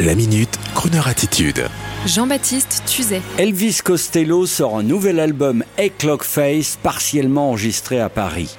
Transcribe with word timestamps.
La 0.00 0.14
minute, 0.14 0.58
Kroneur 0.74 1.06
attitude. 1.06 1.68
Jean-Baptiste 2.06 2.82
Tuzet. 2.86 3.20
Elvis 3.36 3.80
Costello 3.84 4.46
sort 4.46 4.78
un 4.78 4.82
nouvel 4.82 5.20
album 5.20 5.62
A 5.78 5.90
Clock 5.90 6.24
Face, 6.24 6.78
partiellement 6.82 7.50
enregistré 7.50 8.00
à 8.00 8.08
Paris. 8.08 8.56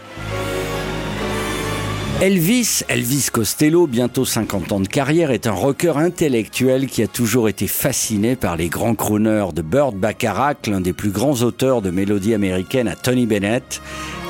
Elvis, 2.23 2.85
Elvis 2.87 3.27
Costello, 3.33 3.85
bientôt 3.85 4.23
50 4.23 4.71
ans 4.71 4.79
de 4.79 4.87
carrière, 4.87 5.29
est 5.29 5.45
un 5.45 5.51
rocker 5.51 5.97
intellectuel 5.97 6.87
qui 6.87 7.03
a 7.03 7.07
toujours 7.07 7.49
été 7.49 7.67
fasciné 7.67 8.37
par 8.37 8.55
les 8.55 8.69
grands 8.69 8.95
crooners 8.95 9.51
de 9.53 9.61
Burt 9.61 9.93
Bacharach, 9.93 10.67
l'un 10.67 10.79
des 10.79 10.93
plus 10.93 11.09
grands 11.09 11.41
auteurs 11.41 11.81
de 11.81 11.91
mélodies 11.91 12.33
américaines 12.33 12.87
à 12.87 12.95
Tony 12.95 13.25
Bennett. 13.25 13.81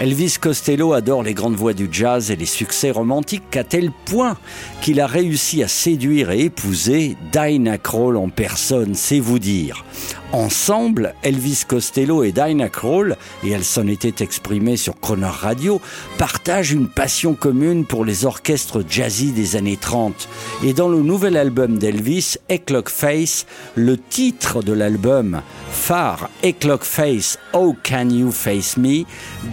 Elvis 0.02 0.38
Costello 0.42 0.94
adore 0.94 1.22
les 1.22 1.36
grandes 1.36 1.54
voix 1.54 1.76
du 1.76 1.88
jazz 1.92 2.32
et 2.32 2.36
les 2.36 2.48
succès 2.48 2.90
romantiques 2.90 3.56
à 3.56 3.64
tel 3.64 3.92
point 4.06 4.38
qu'il 4.82 5.00
a 5.00 5.06
réussi 5.06 5.62
à 5.62 5.68
séduire 5.68 6.32
et 6.32 6.46
épouser 6.46 7.16
Dinah 7.32 7.78
Kroll 7.78 8.18
en 8.18 8.30
personne, 8.30 8.96
c'est 8.96 9.20
vous 9.20 9.38
dire. 9.38 9.86
Ensemble, 10.34 11.14
Elvis 11.22 11.62
Costello 11.68 12.24
et 12.24 12.32
Dinah 12.32 12.70
Kroll, 12.70 13.18
et 13.44 13.52
elle 13.52 13.64
s'en 13.64 13.86
était 13.86 14.24
exprimée 14.24 14.78
sur 14.78 15.00
Croner 15.00 15.28
Radio, 15.28 15.80
partagent 16.18 16.72
une 16.72 16.88
passion 16.88 17.36
commune 17.36 17.86
pour 17.86 18.04
les 18.04 18.26
orchestres 18.26 18.82
jazzy 18.90 19.32
des 19.32 19.56
années 19.56 19.78
30. 19.78 20.28
Et 20.64 20.74
dans 20.74 20.90
le 20.90 21.04
nouvel 21.04 21.38
album 21.38 21.78
d'Elvis, 21.78 22.38
Clock 22.66 22.90
Face, 22.90 23.46
le 23.76 23.96
titre 23.96 24.64
de 24.64 24.74
l'album, 24.74 25.42
phare 25.70 26.30
Clock 26.60 26.84
Face, 26.84 27.38
How 27.54 27.76
Can 27.88 28.10
You 28.10 28.32
Face 28.32 28.76
Me, 28.78 29.04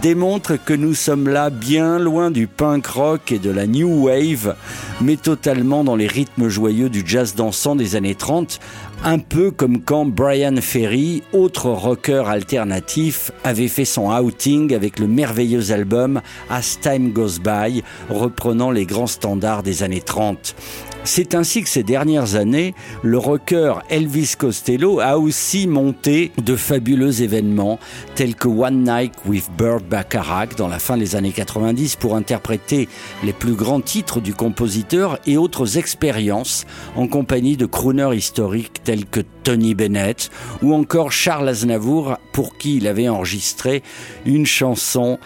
démontre 0.01 0.55
que 0.63 0.73
nous 0.73 0.95
sommes 0.95 1.29
là 1.29 1.51
bien 1.51 1.99
loin 1.99 2.31
du 2.31 2.47
punk 2.47 2.87
rock 2.87 3.31
et 3.31 3.39
de 3.39 3.51
la 3.51 3.67
new 3.67 4.07
wave, 4.07 4.55
mais 4.99 5.15
totalement 5.15 5.83
dans 5.83 5.95
les 5.95 6.07
rythmes 6.07 6.49
joyeux 6.49 6.89
du 6.89 7.03
jazz 7.05 7.35
dansant 7.35 7.75
des 7.75 7.95
années 7.95 8.15
30, 8.15 8.59
un 9.03 9.19
peu 9.19 9.51
comme 9.51 9.81
quand 9.81 10.05
Brian 10.05 10.59
Ferry, 10.71 11.21
autre 11.33 11.69
rocker 11.69 12.29
alternatif, 12.29 13.29
avait 13.43 13.67
fait 13.67 13.83
son 13.83 14.09
outing 14.09 14.73
avec 14.73 14.99
le 14.99 15.07
merveilleux 15.07 15.73
album 15.73 16.21
As 16.49 16.79
Time 16.79 17.11
Goes 17.11 17.39
By, 17.43 17.83
reprenant 18.09 18.71
les 18.71 18.85
grands 18.85 19.05
standards 19.05 19.63
des 19.63 19.83
années 19.83 19.99
30. 19.99 20.55
C'est 21.03 21.33
ainsi 21.33 21.63
que 21.63 21.69
ces 21.69 21.81
dernières 21.81 22.35
années, 22.35 22.75
le 23.01 23.17
rocker 23.17 23.73
Elvis 23.89 24.35
Costello 24.37 24.99
a 24.99 25.17
aussi 25.17 25.65
monté 25.65 26.31
de 26.37 26.55
fabuleux 26.55 27.23
événements 27.23 27.79
tels 28.13 28.35
que 28.35 28.47
One 28.47 28.83
Night 28.83 29.13
with 29.25 29.49
Burt 29.57 29.83
Bacharach 29.83 30.55
dans 30.55 30.67
la 30.67 30.77
fin 30.77 30.97
des 30.97 31.15
années 31.15 31.31
90 31.31 31.95
pour 31.95 32.15
interpréter 32.15 32.87
les 33.23 33.33
plus 33.33 33.53
grands 33.53 33.81
titres 33.81 34.21
du 34.21 34.35
compositeur 34.35 35.17
et 35.25 35.37
autres 35.37 35.79
expériences 35.79 36.67
en 36.95 37.07
compagnie 37.07 37.57
de 37.57 37.65
crooners 37.65 38.15
historiques 38.15 38.83
tels 38.83 39.05
que 39.05 39.21
Tony 39.43 39.73
Bennett 39.73 40.29
ou 40.61 40.75
encore 40.75 41.11
Charles 41.11 41.49
Aznavour 41.49 42.17
pour 42.31 42.57
qui 42.57 42.77
il 42.77 42.87
avait 42.87 43.09
enregistré 43.09 43.81
une 44.25 44.45
chanson 44.45 45.17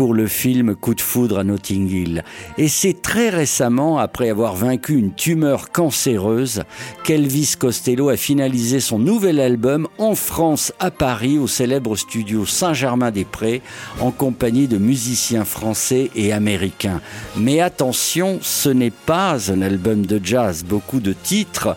pour 0.00 0.14
le 0.14 0.28
film 0.28 0.76
Coup 0.76 0.94
de 0.94 1.00
foudre 1.02 1.40
à 1.40 1.44
Notting 1.44 1.86
Hill. 1.86 2.24
Et 2.56 2.68
c'est 2.68 3.02
très 3.02 3.28
récemment, 3.28 3.98
après 3.98 4.30
avoir 4.30 4.56
vaincu 4.56 4.94
une 4.94 5.12
tumeur 5.12 5.72
cancéreuse, 5.72 6.62
qu'Elvis 7.04 7.56
Costello 7.58 8.08
a 8.08 8.16
finalisé 8.16 8.80
son 8.80 8.98
nouvel 8.98 9.38
album 9.38 9.88
en 9.98 10.14
France, 10.14 10.72
à 10.78 10.90
Paris, 10.90 11.36
au 11.36 11.46
célèbre 11.46 11.96
studio 11.96 12.46
Saint-Germain-des-Prés, 12.46 13.60
en 14.00 14.10
compagnie 14.10 14.68
de 14.68 14.78
musiciens 14.78 15.44
français 15.44 16.10
et 16.16 16.32
américains. 16.32 17.02
Mais 17.36 17.60
attention, 17.60 18.38
ce 18.40 18.70
n'est 18.70 18.88
pas 18.88 19.52
un 19.52 19.60
album 19.60 20.06
de 20.06 20.18
jazz. 20.24 20.64
Beaucoup 20.64 21.00
de 21.00 21.12
titres 21.12 21.76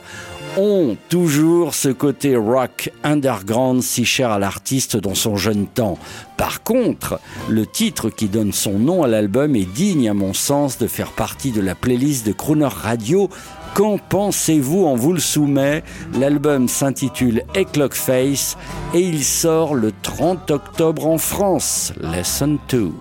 ont 0.58 0.98
toujours 1.10 1.74
ce 1.74 1.90
côté 1.90 2.36
rock 2.36 2.92
underground 3.04 3.82
si 3.82 4.06
cher 4.06 4.32
à 4.32 4.40
l'artiste 4.40 4.98
dans 4.98 5.16
son 5.16 5.36
jeune 5.36 5.68
temps. 5.68 5.98
Par 6.38 6.64
contre, 6.64 7.20
le 7.50 7.66
titre 7.66 8.10
qui 8.10 8.28
donne 8.28 8.54
son 8.54 8.80
nom 8.80 9.04
à 9.04 9.08
l'album 9.08 9.56
est 9.56 9.72
digne 9.72 10.10
à 10.10 10.14
mon 10.14 10.34
sens 10.34 10.78
de 10.78 10.88
faire 10.88 11.12
partie 11.12 11.52
de 11.52 11.62
la 11.62 11.76
playlist 11.76 12.26
de 12.26 12.32
Crooner 12.32 12.68
Radio. 12.68 13.30
Qu'en 13.74 13.98
pensez-vous? 13.98 14.86
On 14.86 14.96
vous 14.96 15.14
le 15.14 15.20
soumet. 15.20 15.84
L'album 16.20 16.68
s'intitule 16.68 17.44
Clock 17.72 17.94
Face 17.94 18.58
et 18.94 19.00
il 19.00 19.24
sort 19.24 19.74
le 19.74 19.92
30 20.04 20.52
octobre 20.52 21.08
en 21.08 21.18
France. 21.18 21.94
Lesson 22.00 22.60
2. 22.70 22.92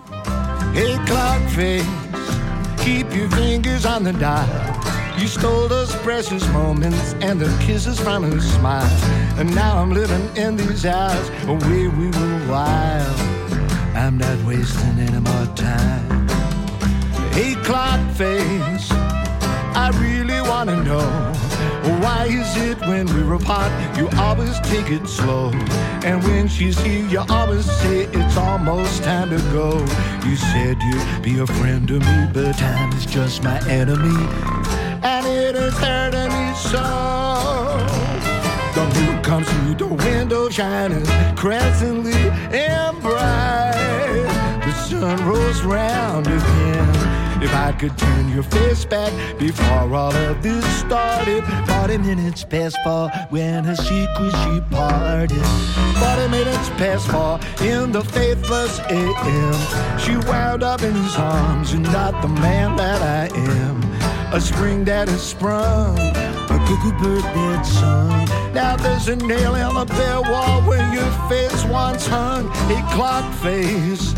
Hey, 0.75 0.97
face, 1.49 1.85
keep 2.79 3.15
your 3.15 3.29
fingers 3.31 3.85
on 3.85 4.05
the 4.05 4.13
dial. 4.19 5.02
You 5.19 5.29
stole 5.29 5.69
those 5.69 5.95
precious 5.97 6.47
moments 6.49 7.15
and 7.21 7.41
the 7.41 7.49
kisses 7.65 8.01
from 8.01 8.25
her 8.25 8.41
smile. 8.41 8.89
And 9.39 9.55
now 9.55 9.79
I'm 9.79 9.93
living 9.93 10.37
in 10.37 10.57
these 10.57 10.87
hours 10.87 11.29
where 11.47 11.91
we 11.91 12.09
were 12.09 12.47
wild. 12.49 13.21
I'm 13.95 14.19
not 14.19 14.39
wasting 14.45 14.99
any 14.99 15.21
more 15.21 15.47
time. 15.55 16.29
Hey, 17.33 17.55
clock 17.63 18.01
face, 18.13 18.91
I 19.75 19.91
really 20.01 20.41
wanna 20.41 20.83
know 20.83 21.33
why 22.03 22.27
is 22.27 22.57
it 22.57 22.79
when 22.81 23.07
we're 23.07 23.35
apart 23.35 23.73
you 23.97 24.09
always 24.19 24.59
take 24.61 24.91
it 24.91 25.07
slow, 25.09 25.51
and 26.05 26.23
when 26.25 26.47
she's 26.49 26.79
here 26.81 27.07
you 27.07 27.25
always 27.29 27.65
say 27.81 28.05
it's 28.13 28.37
almost 28.37 29.03
time 29.03 29.31
to 29.31 29.39
go. 29.53 29.79
You 30.27 30.37
said 30.37 30.77
you'd 30.83 31.23
be 31.23 31.39
a 31.41 31.47
friend 31.47 31.87
to 31.89 32.01
me, 32.01 32.29
but 32.33 32.59
time 32.59 32.93
is 32.93 33.07
just 33.07 33.43
my 33.43 33.59
enemy 33.69 34.82
and 35.03 35.27
it 35.27 35.57
is 35.57 35.75
me 35.75 36.55
so. 36.55 36.83
The 38.75 38.85
moon 38.95 39.23
comes 39.23 39.49
through 39.49 39.75
the 39.75 39.87
window 39.87 40.49
shining 40.49 41.05
crescently 41.37 42.15
and 42.53 43.01
bright. 43.01 44.61
The 44.65 44.73
sun 44.73 45.27
rolls 45.27 45.63
round 45.63 46.27
again. 46.27 47.43
If 47.43 47.53
I 47.53 47.73
could 47.73 47.99
turn 47.99 48.29
your 48.29 48.45
face 48.45 48.85
back 48.85 49.13
before 49.39 49.93
all 49.93 50.15
of 50.15 50.43
this 50.43 50.65
started, 50.79 51.43
40 51.67 51.99
minutes 51.99 52.45
past 52.45 52.77
four 52.85 53.09
when 53.31 53.65
her 53.65 53.75
secret 53.75 54.33
she 54.45 54.61
parted. 54.71 55.45
40 55.99 56.29
minutes 56.31 56.69
past 56.79 57.09
four 57.09 57.41
in 57.67 57.91
the 57.91 58.05
faithless 58.05 58.79
AM. 58.89 59.99
She 59.99 60.17
wound 60.29 60.63
up 60.63 60.83
in 60.83 60.95
his 60.95 61.17
arms 61.17 61.73
and 61.73 61.83
not 61.83 62.23
the 62.23 62.29
man 62.29 62.77
that 62.77 63.03
I 63.03 63.37
am 63.37 63.82
a 64.33 64.41
spring 64.41 64.83
that 64.85 65.09
has 65.09 65.23
sprung, 65.23 65.99
a 65.99 66.57
cuckoo 66.67 66.93
bird 67.03 67.23
that 67.23 67.67
sung. 67.67 68.55
Now 68.55 68.77
there's 68.77 69.09
a 69.09 69.17
nail 69.17 69.55
in 69.55 69.75
the 69.75 69.85
bare 69.85 70.23
wall 70.23 70.63
where 70.63 70.83
your 70.95 71.11
face 71.29 71.65
once 71.67 72.07
hung, 72.07 72.47
a 72.49 72.81
clock 72.95 73.31
face. 73.43 74.15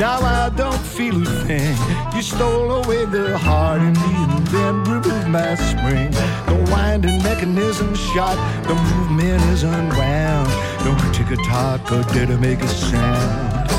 Now 0.00 0.20
I 0.20 0.50
don't 0.56 0.80
feel 0.80 1.20
a 1.20 1.30
thing. 1.44 1.76
You 2.16 2.22
stole 2.22 2.72
away 2.82 3.04
the 3.04 3.36
heart 3.36 3.82
in 3.82 3.92
me 3.92 4.14
and 4.34 4.46
then 4.46 4.84
removed 4.84 5.28
my 5.28 5.54
spring. 5.56 6.10
The 6.46 6.70
winding 6.70 7.22
mechanism 7.22 7.94
shot, 7.94 8.36
the 8.66 8.74
movement 8.74 9.42
is 9.52 9.62
unwound. 9.62 10.48
Don't 10.84 11.14
tick 11.14 11.30
a 11.38 11.42
tock 11.42 11.92
or 11.92 12.02
dare 12.14 12.26
to 12.26 12.38
make 12.38 12.60
a 12.60 12.68
sound. 12.68 13.70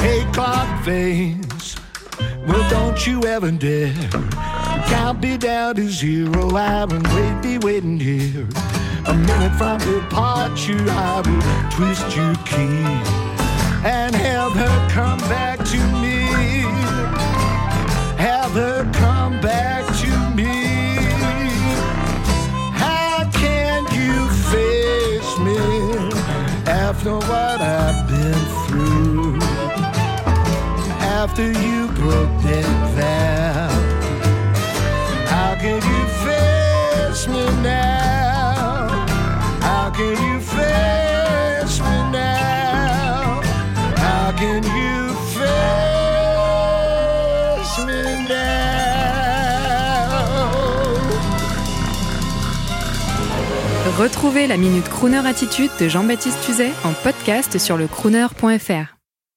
Hey, 0.00 0.26
clock 0.32 0.84
face. 0.84 1.81
Well, 2.46 2.68
don't 2.70 3.06
you 3.06 3.24
ever 3.24 3.52
dare 3.52 3.94
count 4.88 5.20
me 5.22 5.36
down 5.36 5.76
to 5.76 5.88
zero. 5.88 6.50
I 6.56 6.84
will 6.84 7.02
wait, 7.14 7.42
be 7.42 7.58
waiting 7.58 8.00
here. 8.00 8.46
A 9.06 9.14
minute 9.14 9.54
from 9.56 9.78
departure, 9.78 10.84
I 10.88 11.22
will 11.24 11.70
twist 11.70 12.16
your 12.16 12.34
key 12.44 12.82
and 13.84 14.14
have 14.14 14.52
her 14.52 14.88
come 14.90 15.20
back 15.20 15.58
to 15.72 15.78
me. 16.02 16.18
Have 18.18 18.52
her 18.52 18.90
come 18.92 19.40
back 19.40 19.84
to 20.02 20.12
me. 20.36 20.64
How 22.84 23.30
can 23.32 23.84
you 24.00 24.28
face 24.52 25.32
me 25.46 25.58
after 26.66 27.14
what 27.14 27.60
I've 27.60 27.81
After 31.22 31.46
you 31.52 31.86
broke 31.94 32.42
that 32.42 32.66
vow, 32.96 33.70
how 35.30 35.54
can 35.54 35.76
you 35.76 36.06
face 36.24 37.28
me 37.28 37.44
now? 37.62 38.88
How 39.60 39.90
can 39.90 40.16
you 40.20 40.40
face 40.40 41.78
me 41.78 41.96
now? 42.10 43.40
How 43.98 44.32
can 44.36 44.64
you 44.64 45.14
face 45.38 45.46
me 47.86 48.02
now? 48.28 49.22
Retrouvez 53.96 54.48
la 54.48 54.56
Minute 54.56 54.88
Crooner 54.88 55.24
Attitude 55.24 55.70
de 55.78 55.88
Jean-Baptiste 55.88 56.40
Tuzet 56.44 56.72
en 56.82 56.92
podcast 56.94 57.58
sur 57.58 57.76
le 57.76 57.86
crooner.fr. 57.86 58.91